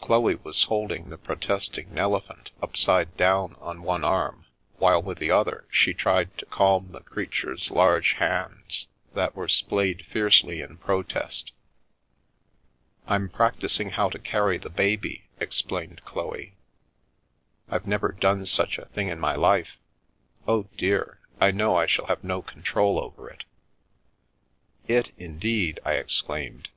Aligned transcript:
Chloe 0.00 0.36
was 0.36 0.62
holding 0.62 1.10
the 1.10 1.18
protesting 1.18 1.92
Nelephant 1.92 2.52
upside 2.62 3.16
down 3.16 3.56
on 3.58 3.82
one 3.82 4.04
arm, 4.04 4.46
while 4.76 5.02
with 5.02 5.18
the 5.18 5.32
other 5.32 5.66
she 5.68 5.92
tried 5.92 6.38
to 6.38 6.46
calm 6.46 6.92
the 6.92 7.00
creature's 7.00 7.72
large 7.72 8.12
hands 8.12 8.86
that 9.14 9.34
were 9.34 9.48
splayed 9.48 10.06
fiercely 10.06 10.60
in 10.60 10.76
protest." 10.76 11.50
I'm 13.08 13.28
practising 13.28 13.90
how 13.90 14.08
to 14.10 14.20
carry 14.20 14.56
the 14.56 14.70
baby," 14.70 15.24
explained 15.40 16.02
Chloe." 16.04 16.54
I've 17.68 17.88
never 17.88 18.12
done 18.12 18.46
such 18.46 18.78
a 18.78 18.84
thing 18.86 19.08
in 19.08 19.18
my 19.18 19.34
life. 19.34 19.78
Oh, 20.46 20.68
dear, 20.76 21.18
I 21.40 21.50
know 21.50 21.74
I 21.74 21.86
shall 21.86 22.06
have 22.06 22.22
no 22.22 22.40
control 22.40 23.00
over 23.00 23.28
it!""' 23.28 23.44
It,' 24.86 25.10
indeed!" 25.18 25.80
I 25.84 25.94
exclaimed. 25.94 26.68